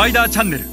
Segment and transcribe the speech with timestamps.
[0.00, 0.64] パイダーチャンネル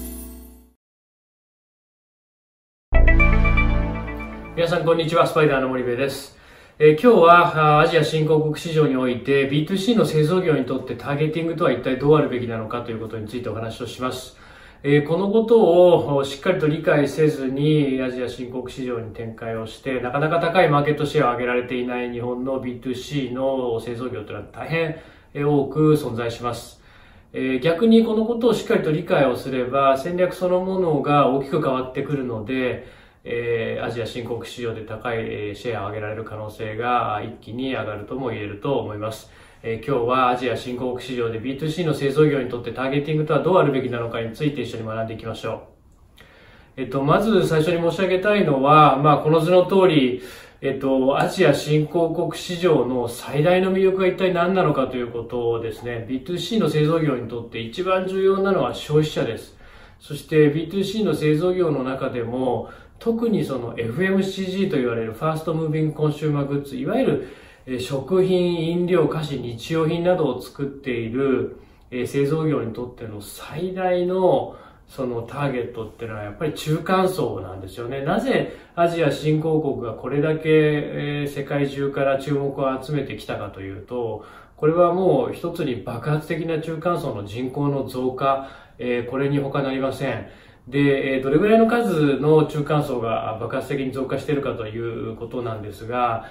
[4.55, 6.37] 皆さんこんにちはスパイダーの森部です
[6.79, 14.37] えー今日はあアジア新興国市場において B2C の製造業にとってターゲティングとは一体どうあるべきなのかということについてお話をします。
[14.83, 24.95] えーこのことをしっかりと理解せずにアジア新興国市場に展開をしてなかなか高いマーケットシェアを上げられていない日本の B2C の製造業というのは大変
[25.33, 26.76] え多く存在します。
[27.33, 32.87] え逆にこのことをしっかりと理解をすれば戦略そのものが大きく変わってくるので、
[33.23, 39.29] えアジア新興国市場で高いえシェアを上げられる可能性が一気に上がるとも言えると思います。
[39.63, 45.77] え今日はアジア新興国市場で B2C の製造業にとってターゲティングとはどうあるべきなのかについて一緒に学んでいきましょう。
[46.77, 50.21] えっと、まず最初に申し上げたいのは、まあ、この図の通り、
[50.59, 56.07] えっと、アジア新興国市場の最大の魅力が一体何なのかということをですね。
[56.09, 59.55] B2C の製造業にとって一番重要なのは消費者です。
[59.99, 67.27] そして B2C の製造業の中でも、特にその FMCG と言われるファーストムービングコンシューマーグッズ、いわゆ
[67.67, 71.59] る食品、飲料、菓子、日用品などを作っている
[71.91, 74.55] 製造業にとっての最大の
[74.87, 78.03] そのターゲットっていうのはやっぱり中間層なんですよね。
[78.03, 88.49] なぜアジア新興国がこれだけえ世界中から注目を集めてきたかというと、これはもう一つに爆発的な中間層の人口の増加、
[88.79, 90.27] えーこれに他なりません。
[90.67, 96.25] で、どれぐらいの数の中間層が爆発的に増加しているかということなんですが、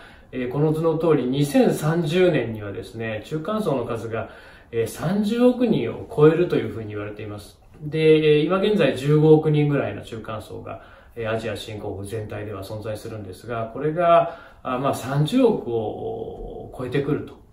[0.52, 4.30] この図の通り2030年にはですね、中間層の数が
[4.72, 7.58] 30億人を超えるというふうに言われています。
[7.82, 10.82] で、今現在15億人ぐらいの中間層が、
[11.28, 17.45] アジア新興国全体では存在するんですが、これが、まあ30億を超えてくると。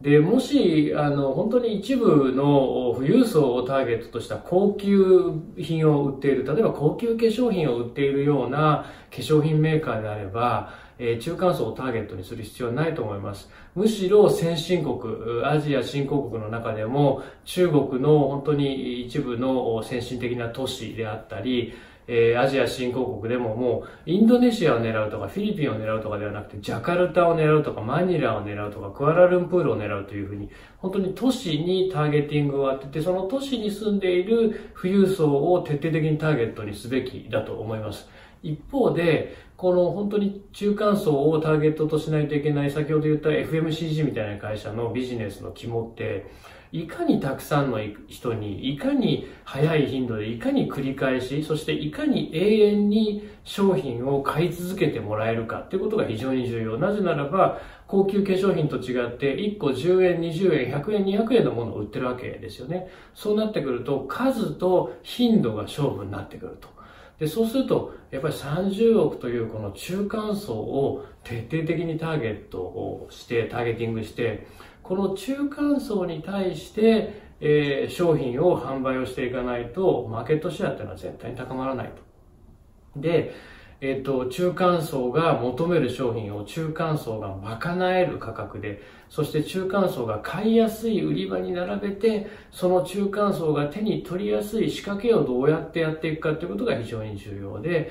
[0.00, 13.50] で、もし、あの、本当に一部の富裕層をターゲットとした高級品を売っている、例えば高級化粧品を売っているような化粧品メーカーであれば、え中間層をターゲットにする必要はないと思います。
[13.74, 21.74] むしろ先進国、アジア新興国の中でも中国の本当に一部の先進的な都市であったり、
[22.12, 38.08] えーアジア新興国でももうインドネシアを狙うとかフィリピンを狙うとかではなくてジャカルタを狙うとかマニラを狙うとかクアラルンプールを狙うというふうに本当に都市にターゲティングを当ててその都市に住んでいる富裕層を徹底的にターゲットにすべきだと思います。
[38.42, 46.26] 一方で、この本当に中間層をターゲットとしないといけない、先ほど言った FMCG みたいな会社のビジネスの肝って、
[46.72, 56.78] いかにたくさんの人に、いかに早い頻度で、いかに繰り返し、そしていかに永遠に商品を買い続けてもらえるかっていうことが非常に重要。
[56.78, 62.88] なぜならば、高級化粧品と違って、1個10円、20円、100円、200円のものを売ってるわけですよね。
[63.14, 66.79] そうなってくると、数と頻度が勝負になってくると。
[67.20, 74.46] で、そうすると、やっぱり30億というこの中間層を徹底的にターゲットをして、ターゲティングして、
[74.82, 81.92] この中間層に対して、えー商品を販売をしていかないと、マーケットシェアっていうのは絶対に高まらない
[82.94, 83.00] と。
[83.00, 83.34] で、
[83.82, 97.90] えっと、中間層が求める商品を中間層が賄える価格で、そして中間層が買いやすい売り場に並べて、その中間層が手に取りやすい仕掛けをどうやってやっていくかということが非常に重要で、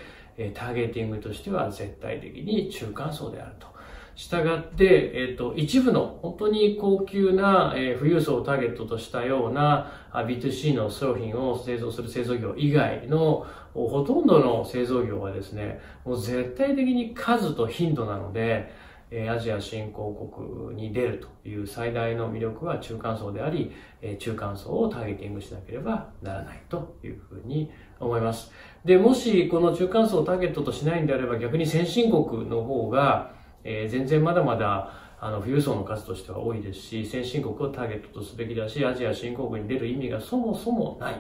[0.54, 3.79] ターゲティングとしては絶対的に中間層であると。
[4.20, 18.74] したがって、えっ、と、一部の本当に高級な、えー富裕層をターゲットとしたような B2C の商品を製造する製造業以外のほとんどの製造業はですね、もう絶対的に数と頻度なので、
[19.10, 23.72] えアジア新興国に出るという最大の魅力は中間層であり、
[24.02, 27.72] え中間層をターゲティングしなければならないというふうに
[28.02, 28.52] 思います。
[28.84, 41.16] で、もしこの中間層をターゲットとしないんであれば逆に先進国の方が、えー全然まだまだあの富裕層の数としては多いですし、先進国をターゲットとすべきだし、アジア新興国に出る意味がそもそもない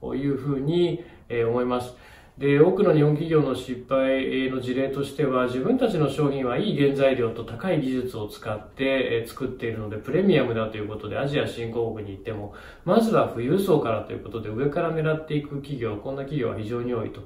[0.00, 1.94] というふうにえー思います。
[2.38, 12.52] で、多くの日本企業の失敗の事例としては、自分たちの商品はいい原材料と高い技術を使って作っているので、プレミアムだということで、アジア新興国に行っても、
[12.84, 17.22] まずは富裕層からということで、上から狙っていく企業、こんな企業は非常に多いと。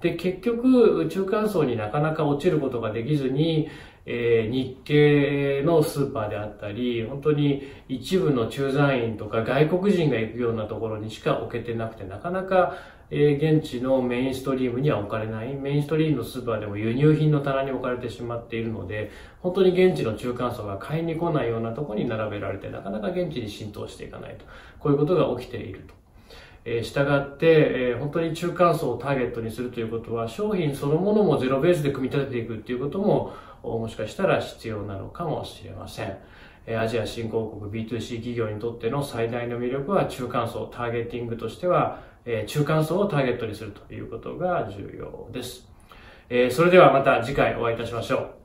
[0.00, 3.68] で、結局、中間層になかなか落ちることができずに、
[4.06, 12.76] えー日系のスーパーであったり、本当に一部の駐在員とか外国人が行くようなところにしか置けてなくて、なかなか、
[13.10, 15.54] えー現地のメインストリームには置かれない。
[15.54, 19.10] メインストリームのスーパーでも輸入品の棚に置かれてしまっているので、
[19.40, 24.46] 本当に現地の中間層が買いに来ないようなところに並べられて、なかなか現地に浸透していかないと。
[24.78, 25.94] こういうことが起きていると。
[26.64, 36.18] えー、従って、えー、本当に中間層をターゲットにするということは、商品そのものもゼロベースで組み立てていくっていうことも、もしかしたら必要なのかもしれません。
[36.66, 45.68] えアジア新興国 B2C 企業にとっての最大の魅力は中間層、ターゲティングとしては、え中間層をターゲットにするということが重要です。
[46.28, 48.39] えそれではまた次回お会いいたしましょう。